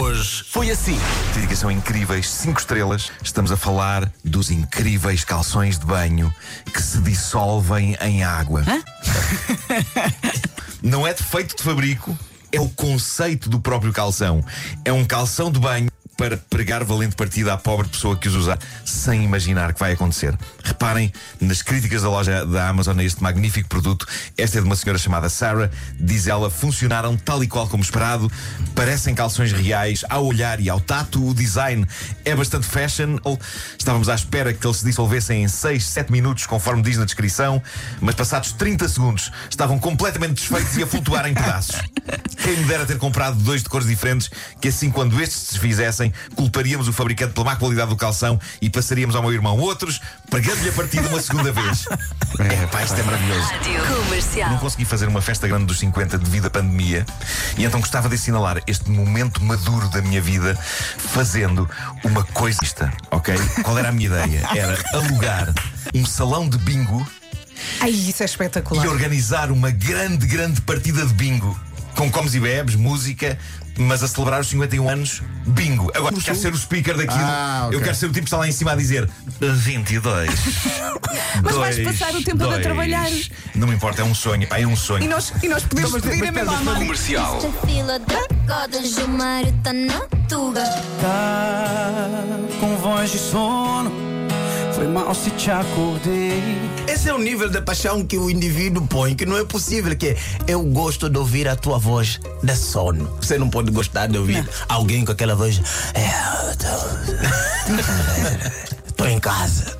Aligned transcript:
Hoje 0.00 0.42
foi 0.48 0.70
assim. 0.70 0.98
Críticas 1.34 1.58
são 1.58 1.70
incríveis, 1.70 2.26
5 2.30 2.58
estrelas. 2.58 3.12
Estamos 3.22 3.52
a 3.52 3.58
falar 3.58 4.10
dos 4.24 4.50
incríveis 4.50 5.22
calções 5.22 5.78
de 5.78 5.84
banho 5.84 6.34
que 6.72 6.82
se 6.82 6.98
dissolvem 6.98 7.94
em 8.00 8.24
água. 8.24 8.64
Não 10.82 11.06
é 11.06 11.12
defeito 11.12 11.54
de 11.54 11.62
fabrico, 11.62 12.18
é 12.50 12.58
o 12.58 12.70
conceito 12.70 13.50
do 13.50 13.60
próprio 13.60 13.92
calção. 13.92 14.42
É 14.82 14.92
um 14.92 15.04
calção 15.04 15.52
de 15.52 15.60
banho 15.60 15.90
para 16.22 16.36
pregar 16.36 16.84
valente 16.84 17.16
partida 17.16 17.52
à 17.52 17.56
pobre 17.56 17.88
pessoa 17.88 18.16
que 18.16 18.28
os 18.28 18.36
usa 18.36 18.56
sem 18.84 19.24
imaginar 19.24 19.74
que 19.74 19.80
vai 19.80 19.90
acontecer. 19.90 20.38
Reparem 20.62 21.12
nas 21.40 21.62
críticas 21.62 22.02
da 22.02 22.08
loja 22.08 22.46
da 22.46 22.68
Amazon 22.68 22.96
a 22.96 23.02
este 23.02 23.20
magnífico 23.20 23.68
produto. 23.68 24.06
Esta 24.38 24.58
é 24.58 24.60
de 24.60 24.66
uma 24.68 24.76
senhora 24.76 25.00
chamada 25.00 25.28
Sarah. 25.28 25.68
Diz 25.98 26.28
ela: 26.28 26.48
funcionaram 26.48 27.16
tal 27.16 27.42
e 27.42 27.48
qual 27.48 27.66
como 27.66 27.82
esperado, 27.82 28.30
parecem 28.72 29.16
calções 29.16 29.50
reais. 29.50 30.04
Ao 30.08 30.24
olhar 30.24 30.60
e 30.60 30.70
ao 30.70 30.78
tato, 30.80 31.26
o 31.26 31.34
design 31.34 31.84
é 32.24 32.36
bastante 32.36 32.68
fashion. 32.68 33.18
Estávamos 33.76 34.08
à 34.08 34.14
espera 34.14 34.54
que 34.54 34.64
eles 34.64 34.76
se 34.76 34.84
dissolvessem 34.84 35.42
em 35.42 35.48
6, 35.48 35.84
7 35.84 36.12
minutos, 36.12 36.46
conforme 36.46 36.82
diz 36.82 36.98
na 36.98 37.04
descrição, 37.04 37.60
mas 38.00 38.14
passados 38.14 38.52
30 38.52 38.88
segundos 38.88 39.32
estavam 39.50 39.76
completamente 39.76 40.34
desfeitos 40.34 40.76
e 40.76 40.84
a 40.84 40.86
flutuar 40.86 41.26
em 41.26 41.34
pedaços. 41.34 41.91
Quem 42.42 42.56
me 42.56 42.64
dera 42.64 42.84
ter 42.84 42.98
comprado 42.98 43.36
dois 43.36 43.62
de 43.62 43.68
cores 43.68 43.86
diferentes, 43.86 44.28
que 44.60 44.68
assim, 44.68 44.90
quando 44.90 45.20
estes 45.20 45.38
se 45.38 45.52
desfizessem, 45.52 46.12
culparíamos 46.34 46.88
o 46.88 46.92
fabricante 46.92 47.32
pela 47.34 47.46
má 47.46 47.56
qualidade 47.56 47.90
do 47.90 47.96
calção 47.96 48.38
e 48.60 48.68
passaríamos 48.68 49.14
ao 49.14 49.22
meu 49.22 49.32
irmão 49.32 49.56
outros, 49.58 50.00
pregando-lhe 50.28 50.68
a 50.68 50.72
partida 50.72 51.08
uma 51.08 51.20
segunda 51.20 51.52
vez. 51.52 51.86
É, 52.38 52.66
pá, 52.66 52.82
isto 52.82 52.98
é 52.98 53.02
maravilhoso. 53.02 53.46
Não 53.88 54.04
Comercial. 54.04 54.58
consegui 54.58 54.86
fazer 54.86 55.06
uma 55.06 55.20
festa 55.20 55.46
grande 55.46 55.66
dos 55.66 55.78
50 55.78 56.16
devido 56.16 56.46
à 56.46 56.50
pandemia 56.50 57.04
e 57.58 57.64
então 57.64 57.78
gostava 57.78 58.08
de 58.08 58.14
assinalar 58.14 58.62
este 58.66 58.90
momento 58.90 59.44
maduro 59.44 59.86
da 59.90 60.00
minha 60.00 60.20
vida 60.20 60.56
fazendo 60.56 61.68
uma 62.02 62.24
coisa, 62.24 62.58
ok? 63.10 63.34
Qual 63.62 63.78
era 63.78 63.90
a 63.90 63.92
minha 63.92 64.06
ideia? 64.06 64.48
Era 64.56 64.78
alugar 64.94 65.52
um 65.94 66.06
salão 66.06 66.48
de 66.48 66.56
bingo 66.56 67.06
Ai, 67.80 67.90
isso 67.90 68.22
é 68.22 68.26
espetacular. 68.26 68.82
e 68.82 68.88
organizar 68.88 69.52
uma 69.52 69.70
grande, 69.70 70.26
grande 70.26 70.62
partida 70.62 71.04
de 71.04 71.12
bingo 71.12 71.54
com 71.96 72.10
comes 72.10 72.34
e 72.34 72.40
bebes, 72.40 72.74
música, 72.74 73.38
mas 73.78 74.02
a 74.02 74.08
celebrar 74.08 74.40
os 74.40 74.48
51 74.48 74.88
anos, 74.88 75.22
bingo. 75.46 75.90
Agora, 75.94 76.14
quero 76.16 76.36
ser 76.36 76.52
o 76.52 76.56
speaker 76.56 76.96
daquilo. 76.96 77.20
Ah, 77.24 77.64
ok. 77.66 77.78
Eu 77.78 77.82
quero 77.82 77.94
ser 77.96 78.06
o 78.06 78.08
tipo 78.08 78.20
que 78.20 78.26
está 78.28 78.36
lá 78.38 78.48
em 78.48 78.52
cima 78.52 78.72
a 78.72 78.76
dizer 78.76 79.08
22. 79.40 80.30
Mas 81.42 81.56
vais 81.56 81.76
dois, 81.76 81.98
passar 81.98 82.14
o 82.14 82.22
tempo 82.22 82.38
todo 82.38 82.48
a 82.48 82.52
dois. 82.52 82.62
trabalhar. 82.62 83.08
Não 83.54 83.66
me 83.66 83.74
importa, 83.74 84.02
é 84.02 84.04
um 84.04 84.14
sonho. 84.14 84.46
Pá, 84.46 84.58
é 84.60 84.66
um 84.66 84.76
sonho. 84.76 85.04
E 85.04 85.08
nós, 85.08 85.32
e 85.42 85.48
nós 85.48 85.62
podemos 85.64 85.92
mas- 85.92 86.02
pedir 86.02 86.22
a 86.22 86.26
mas 86.26 86.34
mesma 86.34 86.52
espera, 86.52 86.70
mãe. 86.70 86.80
Comercial. 86.82 87.36
Esta 87.36 87.66
fila 87.66 87.98
da 87.98 88.28
corda, 88.46 88.82
Gilmário 88.84 89.52
tá 89.62 89.72
na 89.72 90.00
tuga. 90.28 90.64
Tá 91.00 92.08
com 92.60 92.76
voz 92.76 93.10
de 93.10 93.18
sono. 93.18 94.11
Foi 94.82 94.90
mal 94.90 95.14
se 95.14 95.30
te 95.30 95.48
acordei. 95.48 96.42
Esse 96.88 97.08
é 97.08 97.14
o 97.14 97.18
nível 97.18 97.48
de 97.48 97.60
paixão 97.60 98.04
que 98.04 98.18
o 98.18 98.28
indivíduo 98.28 98.84
põe, 98.84 99.14
que 99.14 99.24
não 99.24 99.38
é 99.38 99.44
possível 99.44 99.94
que 99.96 100.16
eu 100.48 100.60
gosto 100.64 101.08
de 101.08 101.16
ouvir 101.16 101.46
a 101.46 101.54
tua 101.54 101.78
voz 101.78 102.18
de 102.42 102.56
sono. 102.56 103.08
Você 103.20 103.38
não 103.38 103.48
pode 103.48 103.70
gostar 103.70 104.08
de 104.08 104.18
ouvir 104.18 104.44
alguém 104.68 105.04
com 105.04 105.12
aquela 105.12 105.36
voz. 105.36 105.62
É, 105.94 106.10
Estou 108.88 109.06
em 109.06 109.20
casa. 109.20 109.78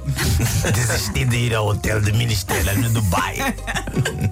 Desisti 0.73 1.25
de 1.25 1.37
ir 1.37 1.55
ao 1.57 1.67
hotel 1.67 2.01
de 2.01 2.13
mini 2.13 2.35
estrela 2.35 2.73
no 2.75 2.89
Dubai. 2.91 3.57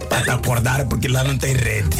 Para 0.08 0.22
te 0.22 0.30
acordar 0.30 0.86
porque 0.86 1.08
lá 1.08 1.24
não 1.24 1.36
tem 1.36 1.56
rede. 1.56 1.96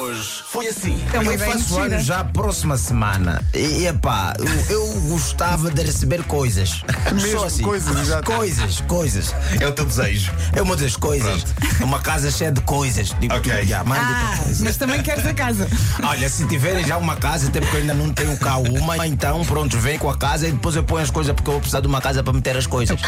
Hoje 0.00 0.42
foi 0.46 0.68
assim. 0.68 1.02
É 1.12 1.18
uma 1.18 1.32
eu 1.32 1.38
faço 1.38 1.78
anos 1.78 2.04
já 2.04 2.20
a 2.20 2.24
próxima 2.24 2.76
semana. 2.76 3.42
E 3.54 3.86
epá, 3.86 4.34
eu, 4.38 4.46
eu 4.76 5.00
gostava 5.02 5.70
de 5.70 5.82
receber 5.82 6.22
coisas. 6.24 6.82
Mesmo 7.12 7.38
Só 7.40 7.46
assim. 7.46 7.62
coisas, 7.62 7.96
exato. 7.98 8.24
Coisas, 8.30 8.80
coisas. 8.82 9.34
É 9.60 9.66
o 9.66 9.72
teu 9.72 9.84
desejo. 9.84 10.32
É 10.54 10.62
uma 10.62 10.76
das 10.76 10.96
coisas. 10.96 11.44
Uma 11.80 12.00
casa 12.00 12.30
cheia 12.30 12.50
de 12.52 12.60
coisas. 12.62 13.14
Digo, 13.20 13.34
Ok. 13.34 13.52
tu, 13.60 13.66
já, 13.66 13.84
manda- 13.84 14.00
Ah, 14.00 14.38
mas 14.60 14.76
também 14.76 15.02
queres 15.02 15.26
a 15.26 15.34
casa. 15.34 15.68
Olha, 16.02 16.28
se 16.28 16.46
tiverem 16.46 16.84
já 16.86 16.96
uma 16.96 17.16
casa, 17.16 17.48
até 17.48 17.60
porque 17.60 17.76
eu 17.76 17.80
ainda 17.80 17.94
não 17.94 18.12
tenho 18.12 18.36
cá 18.38 18.56
uma, 18.56 19.06
então 19.06 19.44
pronto, 19.44 19.78
vem 19.78 19.98
com 19.98 20.08
a 20.10 20.16
casa 20.16 20.48
e 20.48 20.52
depois 20.52 20.76
eu 20.76 20.84
ponho 20.84 21.02
as 21.02 21.10
coisas 21.10 21.34
porque 21.34 21.48
eu 21.48 21.52
vou 21.54 21.60
precisar 21.60 21.80
de 21.80 21.86
uma 21.86 22.00
casa 22.00 22.22
para 22.22 22.32
meter 22.32 22.56
as 22.56 22.66
coisas. 22.66 22.98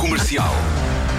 Comercial. 0.00 0.52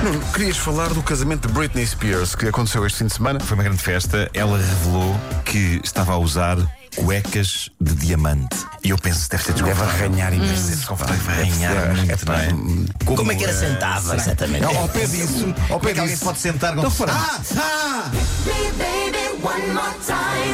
Nuno, 0.03 0.19
querias 0.33 0.57
falar 0.57 0.93
do 0.93 1.01
casamento 1.01 1.47
de 1.47 1.53
Britney 1.53 1.87
Spears 1.87 2.35
que 2.35 2.49
aconteceu 2.49 2.85
este 2.85 2.99
fim 2.99 3.05
de 3.05 3.13
semana? 3.13 3.39
Foi 3.39 3.55
uma 3.55 3.63
grande 3.63 3.81
festa. 3.81 4.29
Ela 4.33 4.57
revelou 4.57 5.15
que 5.45 5.79
estava 5.81 6.11
a 6.11 6.17
usar 6.17 6.57
cuecas 6.95 7.69
de 7.79 7.93
diamante. 7.95 8.55
E 8.83 8.89
eu 8.89 8.97
penso, 8.97 9.29
deve 9.29 9.43
ter 9.43 9.53
Deve 9.53 9.63
desconfortável. 9.71 10.05
arranhar 10.07 10.33
imenso. 10.33 10.67
Deve. 10.67 11.03
Arranhar 11.03 11.95
muito, 11.95 12.25
não 12.25 12.33
é? 12.35 13.15
Como 13.15 13.31
é 13.31 13.35
que 13.35 13.43
era 13.43 13.53
sentava, 13.53 14.15
exatamente? 14.15 14.63
Ao 14.65 14.87
pé 14.89 15.05
disso, 15.05 15.45
ao 15.47 15.67
Como 15.67 15.79
pé 15.79 15.87
é 15.91 15.99
alguém 15.99 16.07
disso. 16.07 16.25
pode 16.25 16.39
sentar 16.39 16.73
com... 16.73 16.79
Então, 16.79 16.91
fora. 16.91 17.13
Ah, 17.13 17.39
ah! 17.57 18.11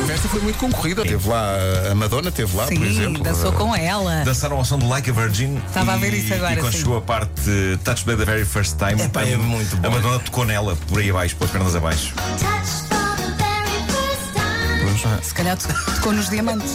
A 0.01 0.05
festa 0.07 0.27
foi 0.29 0.41
muito 0.41 0.57
concorrida. 0.57 1.03
Teve 1.03 1.27
lá 1.29 1.55
a 1.91 1.95
Madonna, 1.95 2.31
teve 2.31 2.55
lá, 2.55 2.65
por 2.65 2.73
exemplo. 2.85 3.23
dançou 3.23 3.51
com 3.53 3.75
ela. 3.75 4.23
Dançaram 4.23 4.57
ao 4.57 4.65
som 4.65 4.77
do 4.77 4.87
Like 4.87 5.09
a 5.09 5.13
Virgin. 5.13 5.57
Estava 5.67 5.93
a 5.93 5.97
ver 5.97 6.13
e- 6.13 6.19
isso 6.23 6.33
agora, 6.33 6.53
E 6.53 6.57
quando 6.57 6.71
sim. 6.73 6.79
chegou 6.79 6.97
a 6.97 7.01
parte 7.01 7.41
de 7.41 7.77
Touch 7.83 8.07
Me 8.07 8.15
the 8.15 8.25
Very 8.25 8.45
First 8.45 8.77
Time, 8.77 9.01
Epá, 9.01 9.23
é 9.23 9.35
a- 9.35 9.37
muito 9.37 9.75
a 9.77 9.79
bom. 9.79 9.91
Madonna 9.91 10.19
tocou 10.19 10.45
nela, 10.45 10.75
por 10.87 10.99
aí 10.99 11.09
abaixo, 11.09 11.35
pelas 11.35 11.51
pernas 11.51 11.75
abaixo. 11.75 12.13
Touch 12.15 12.88
first 14.99 15.03
time. 15.03 15.23
Se 15.23 15.33
calhar 15.33 15.57
to- 15.57 15.95
tocou 15.95 16.13
nos 16.13 16.29
diamantes. 16.29 16.71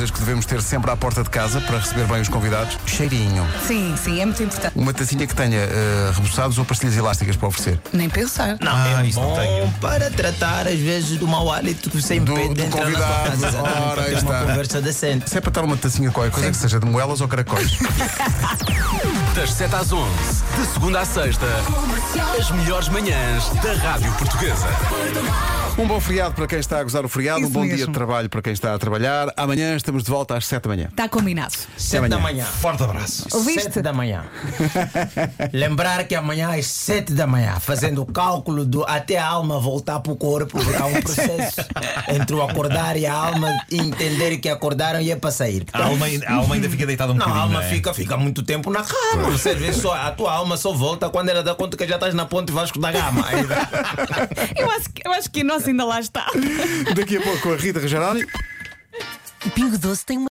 Coisas 0.00 0.10
que 0.16 0.20
devemos 0.20 0.46
ter 0.46 0.62
sempre 0.62 0.90
à 0.90 0.96
porta 0.96 1.22
de 1.22 1.28
casa 1.28 1.60
para 1.60 1.76
receber 1.76 2.06
bem 2.06 2.22
os 2.22 2.28
convidados. 2.30 2.78
Cheirinho. 2.86 3.46
Sim, 3.66 3.94
sim, 4.02 4.18
é 4.18 4.24
muito 4.24 4.42
importante. 4.42 4.72
Uma 4.74 4.94
tacinha 4.94 5.26
que 5.26 5.34
tenha 5.34 5.58
eh, 5.58 6.10
reboçados 6.14 6.56
ou 6.56 6.64
pastilhas 6.64 6.96
elásticas 6.96 7.36
para 7.36 7.48
oferecer. 7.48 7.78
Nem 7.92 8.08
pensar. 8.08 8.56
Não, 8.62 8.72
Ah, 8.74 9.02
é 9.02 9.06
isso 9.06 9.20
não 9.20 9.28
bom 9.28 9.36
tenho. 9.38 9.70
para 9.78 10.10
tratar 10.10 10.66
às 10.66 10.78
vezes 10.80 11.18
do 11.18 11.28
mau 11.28 11.52
hálito 11.52 11.90
que 11.90 12.00
você 12.00 12.18
Do- 12.18 12.32
impede 12.32 12.54
do 12.54 12.62
entrar 12.62 12.78
na 12.78 12.84
convidado. 12.86 13.36
tua 13.38 13.50
casa. 13.50 13.60
Ora, 13.60 13.70
para 13.72 14.02
ter 14.04 14.08
aí 14.08 14.12
uma 14.22 14.32
está. 14.32 14.40
conversa 14.46 14.80
decente. 14.80 15.28
Se 15.28 15.36
é 15.36 15.40
para 15.42 15.50
estar 15.50 15.64
uma 15.64 15.76
tacinha 15.76 16.08
de 16.08 16.14
qualquer 16.14 16.32
coisa, 16.32 16.50
que 16.50 16.56
seja 16.56 16.80
de 16.80 16.86
moelas 16.86 17.20
ou 17.20 17.28
caracóis. 17.28 17.70
Das 19.34 19.52
7 19.52 19.74
às 19.76 19.92
11, 19.92 20.10
de 20.58 20.66
segunda 20.72 21.00
à 21.00 21.04
sexta, 21.04 21.46
as 22.38 22.50
melhores 22.50 22.88
manhãs 22.88 23.48
da 23.62 23.72
Rádio 23.74 24.12
Portuguesa. 24.14 24.66
um 25.78 25.86
bom 25.86 26.00
feriado 26.00 26.34
para 26.34 26.46
quem 26.48 26.58
está 26.58 26.80
a 26.80 26.82
gozar 26.82 27.04
o 27.04 27.08
feriado, 27.08 27.46
um 27.46 27.48
bom 27.48 27.62
dia 27.62 27.70
mesmo. 27.72 27.86
de 27.86 27.92
trabalho 27.92 28.28
para 28.28 28.42
quem 28.42 28.52
está 28.52 28.74
a 28.74 28.78
trabalhar. 28.78 29.32
Amanhã 29.36 29.74
estamos 29.90 30.04
de 30.04 30.10
volta 30.10 30.36
às 30.36 30.46
7 30.46 30.62
da 30.62 30.68
manhã. 30.68 30.86
Está 30.88 31.08
combinado. 31.08 31.54
Sete 31.76 32.08
da 32.08 32.18
manhã. 32.18 32.44
Forte 32.44 32.82
abraço. 32.84 33.26
Ouviste? 33.32 33.64
Sete 33.64 33.82
da 33.82 33.92
manhã. 33.92 34.24
Lembrar 35.52 36.04
que 36.04 36.14
amanhã 36.14 36.50
às 36.56 36.66
sete 36.66 37.12
da 37.12 37.26
manhã, 37.26 37.58
fazendo 37.58 38.02
o 38.02 38.06
cálculo 38.06 38.64
do 38.64 38.84
até 38.84 39.18
a 39.18 39.26
alma 39.26 39.58
voltar 39.58 39.98
para 40.00 40.12
o 40.12 40.16
corpo, 40.16 40.58
porque 40.62 40.76
há 40.76 40.86
um 40.86 41.00
processo 41.02 41.60
entre 42.08 42.36
o 42.36 42.42
acordar 42.42 42.96
e 42.96 43.04
a 43.06 43.12
alma 43.14 43.48
entender 43.70 44.38
que 44.38 44.48
acordaram 44.48 45.00
e 45.00 45.10
é 45.10 45.16
para 45.16 45.30
sair. 45.32 45.64
A 45.72 45.84
alma, 45.86 46.06
a 46.26 46.34
alma 46.34 46.54
ainda 46.54 46.70
fica 46.70 46.86
deitada 46.86 47.12
um 47.12 47.16
Não, 47.16 47.24
a 47.24 47.28
bocadinho. 47.28 47.42
alma 47.56 47.60
não 47.60 47.66
é? 47.66 47.70
fica, 47.70 47.92
fica 47.92 48.16
muito 48.16 48.42
tempo 48.44 48.70
na 48.70 48.82
cama. 48.84 49.30
Você 49.30 49.54
vê 49.54 49.72
só, 49.72 49.92
a 49.94 50.12
tua 50.12 50.32
alma 50.32 50.56
só 50.56 50.72
volta 50.72 51.08
quando 51.10 51.28
ela 51.30 51.42
dá 51.42 51.54
conta 51.54 51.76
que 51.76 51.86
já 51.86 51.96
estás 51.96 52.14
na 52.14 52.24
ponte 52.26 52.52
Vasco 52.52 52.78
da 52.78 52.92
Gama. 52.92 53.24
Eu 54.56 54.70
acho, 54.70 54.90
que- 54.90 55.02
eu 55.06 55.12
acho 55.12 55.30
que 55.30 55.40
a 55.40 55.44
nossa 55.44 55.68
ainda 55.68 55.84
lá 55.84 56.00
está. 56.00 56.26
Daqui 56.94 57.16
a 57.16 57.22
pouco 57.22 57.52
a 57.52 57.56
Rita 57.56 57.80
Rogeroni. 59.40 59.50
Pingo 59.54 59.78
Doce 59.78 60.04
tem 60.04 60.18
uma 60.18 60.28